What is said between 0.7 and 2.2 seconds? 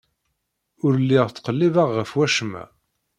Ur lliɣ ttqellibeɣ ɣef